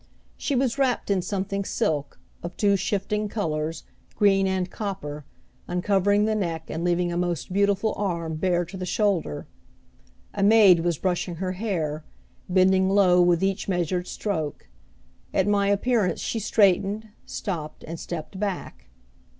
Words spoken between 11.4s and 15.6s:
hair, bending low with each measured stroke. At